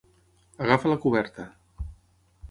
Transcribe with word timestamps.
Agafa 0.67 0.89
la 0.91 0.97
coberta. 1.03 1.45